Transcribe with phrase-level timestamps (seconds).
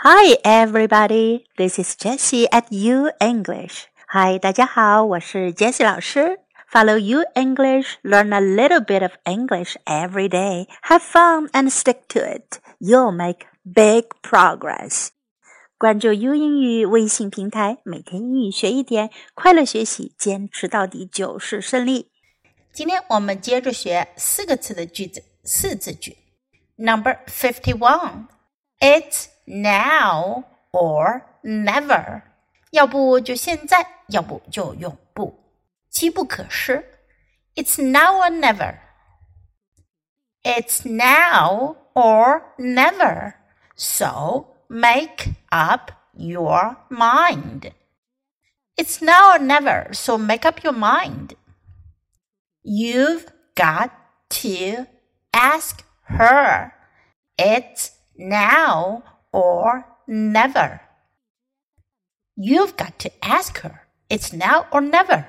[0.00, 1.45] Hi, everybody.
[1.57, 3.85] This is Jessie at U English.
[4.09, 6.39] Hi, 大家好，我是 Jessie 老师。
[6.71, 10.67] Follow U English, learn a little bit of English every day.
[10.83, 12.59] Have fun and stick to it.
[12.79, 15.09] You'll make big progress.
[15.77, 22.09] 关注 U 英语微信平台，每天英语学一点，快乐学习，坚持到底就是胜利。
[22.71, 26.17] 今天我们接着学四个词的句子，四字句。
[26.77, 28.27] Number fifty-one.
[28.79, 32.22] It's now or never，
[32.70, 35.52] 要不就现在，要不就永不，
[35.90, 36.84] 机不可失。
[37.54, 38.78] It's now or never.
[40.42, 43.34] It's now or never.
[43.74, 47.72] So make up your mind.
[48.76, 51.34] It's now or never, so make up your mind.
[52.62, 53.90] You've got
[54.28, 54.86] to
[55.32, 56.72] ask her.
[57.38, 59.02] It's now
[59.32, 60.80] or never.
[62.36, 63.86] You've got to ask her.
[64.08, 65.28] It's now or never.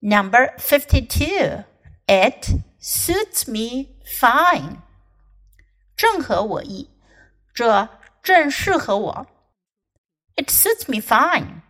[0.00, 1.64] Number 52.
[2.08, 4.82] It suits me fine.
[5.96, 6.90] 正合我意，
[7.54, 7.88] 这
[8.22, 9.26] 正适合我。
[10.36, 11.62] It suits me fine.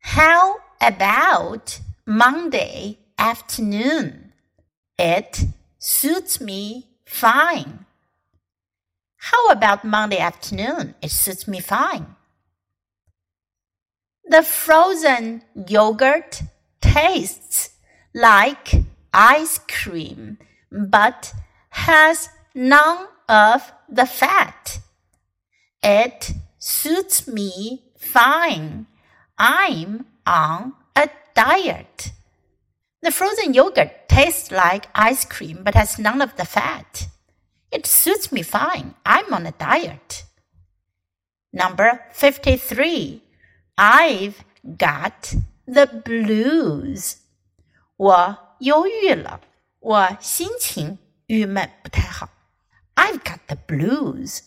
[0.00, 4.32] How about Monday afternoon?
[4.96, 5.46] It
[5.78, 7.84] suits me fine.
[9.31, 10.95] How about Monday afternoon?
[11.01, 12.15] It suits me fine.
[14.23, 16.43] The frozen yogurt
[16.79, 17.71] tastes
[18.13, 18.69] like
[19.13, 20.37] ice cream,
[20.71, 21.33] but
[21.71, 24.79] has none of the fat.
[25.83, 28.87] It suits me fine.
[29.37, 32.13] I'm on a diet.
[33.01, 37.07] The frozen yogurt tastes like ice cream but has none of the fat.
[37.70, 38.94] It suits me fine.
[39.04, 40.24] I'm on a diet.
[41.50, 43.22] Number 53.
[43.76, 44.34] I've
[44.64, 45.34] got
[45.66, 47.16] the blues.
[47.96, 49.40] 我忧郁了，
[49.80, 52.28] 我心情郁闷，不太好。
[52.94, 54.40] I've got the blues.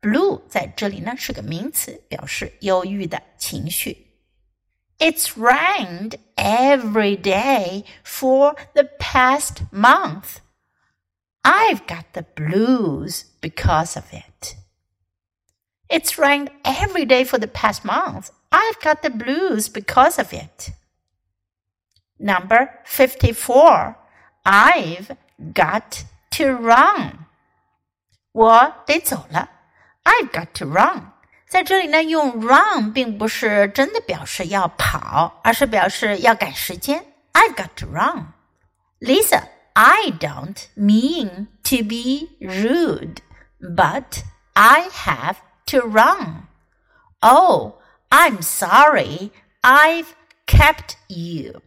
[0.00, 4.06] Blue 在这里呢是个名词，表示忧郁的情绪。
[4.98, 10.36] It's rained every day for the past month.
[11.42, 14.56] I've got the blues because of it.
[15.88, 18.30] It's rained every day for the past month.
[18.50, 20.70] I've got the blues because of it.
[22.18, 23.96] Number 54.
[24.44, 25.16] I've
[25.52, 27.26] got to run.
[28.32, 29.50] 我得走了。
[30.04, 31.12] I've got to run.
[31.48, 37.04] 在这里呢，用 run 并不是真的表示要跑，而是表示要赶时间。
[37.32, 38.32] I've got to run.
[39.00, 39.44] Lisa,
[39.81, 43.21] I don't mean to be rude,
[43.61, 46.47] but I have to run.
[47.23, 47.77] Oh,
[48.11, 49.31] I'm sorry.
[49.63, 51.61] I've kept you.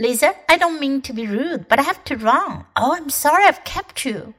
[0.00, 2.66] Lisa, I don't mean to be rude, but I have to run.
[2.74, 4.34] Oh, I'm sorry I've kept you.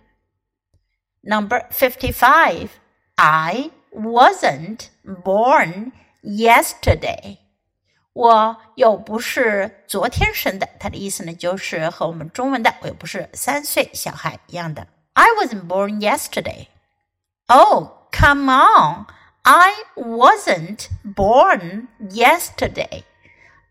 [1.23, 2.79] Number 55.
[3.17, 7.42] I wasn't born yesterday.
[8.12, 14.86] 我又不是昨天生的，它的意思呢，就是和我们中文的“我又不是三岁小孩”一样的。
[15.12, 16.66] I wasn't born yesterday.
[17.46, 19.06] Oh, come on!
[19.42, 23.04] I wasn't born yesterday.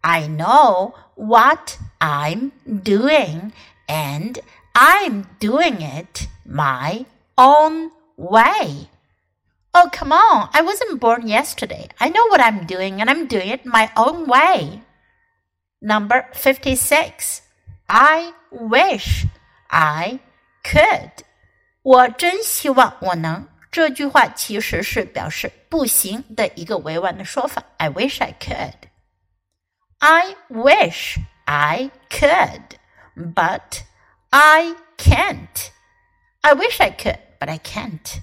[0.02, 3.52] I know what I'm doing,
[3.88, 4.40] and
[4.74, 8.88] I'm doing it my own way.
[9.74, 10.50] Oh, come on.
[10.54, 11.88] I wasn't born yesterday.
[12.00, 14.82] I know what I'm doing and I'm doing it my own way.
[15.82, 17.42] Number 56.
[17.88, 19.26] I wish
[19.70, 20.20] I
[20.64, 21.24] could.
[21.84, 23.48] 我真希望我能。
[23.72, 27.64] 这句话其实是表示不行的一个委婉的说法。
[27.78, 28.74] I wish I could.
[30.00, 32.78] I wish I could,
[33.16, 33.84] but
[34.32, 35.70] I can't.
[36.42, 38.20] I wish I could, but I can't.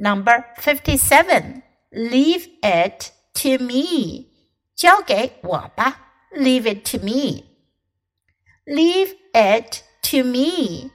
[0.00, 1.62] Number fifty-seven.
[1.92, 4.26] Leave it to me.
[4.74, 6.00] 交给我吧。
[6.32, 7.44] Leave it to me.
[8.66, 10.90] Leave it to me.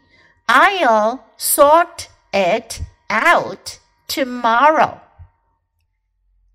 [0.47, 4.99] I'll sort it out tomorrow.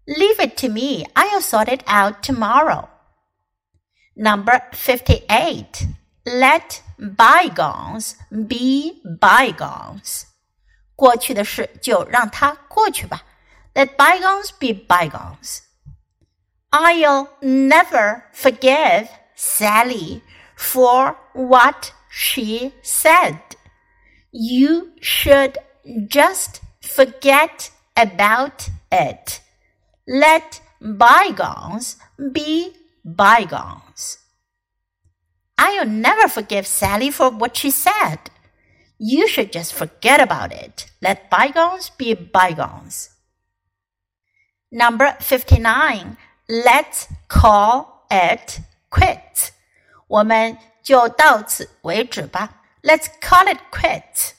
[0.07, 1.05] Leave it to me.
[1.17, 2.89] I'll sort it out tomorrow.
[4.15, 5.87] Number 58.
[6.25, 10.27] Let bygones be bygones.
[11.01, 13.23] 过去的事就让它过去吧。
[13.75, 15.61] Let bygones be bygones.
[16.71, 20.23] I'll never forgive Sally
[20.57, 23.39] for what she said.
[24.31, 25.59] You should
[26.09, 29.41] just forget about it.
[30.07, 31.97] Let bygones
[32.33, 32.73] be
[33.05, 34.19] bygones.
[35.59, 38.31] I'll never forgive Sally for what she said.
[39.01, 40.87] You should just forget about it.
[41.03, 43.11] Let bygones be bygones.
[44.71, 46.17] Number 59.
[46.49, 48.61] Let's call it
[48.91, 49.51] quits.
[50.09, 52.63] 我们就到此为止吧。
[52.83, 54.33] Let's call it quits.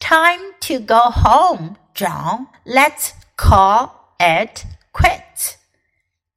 [0.00, 2.48] Time to go home, John.
[2.64, 5.56] Let's call it quits.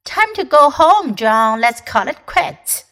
[0.05, 1.59] Time to go home, John.
[1.59, 2.83] Let's call it quits.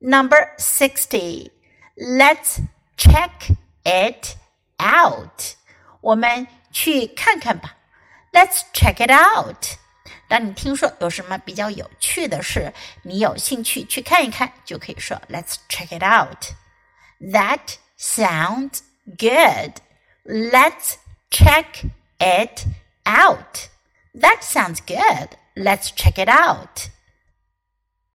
[0.00, 1.50] Number 60.
[1.96, 2.60] Let's
[3.00, 4.36] check it
[4.78, 5.56] out.
[6.00, 7.76] 我们去看看吧。
[8.32, 9.78] Let's check it out.
[10.28, 16.52] 当你听说有什么比较有趣的事，你有兴趣去看一看，就可以说 Let's check it out.
[17.20, 19.80] That sounds good.
[20.24, 20.96] Let's
[21.30, 22.66] check it
[23.04, 23.68] out.
[24.14, 25.30] That sounds good.
[25.54, 26.90] Let's check it out.